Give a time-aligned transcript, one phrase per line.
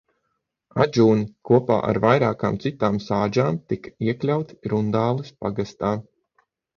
[0.83, 5.93] Ādžūni kopā ar vairākām citām sādžām tika iekļauti Rundāles pagastā.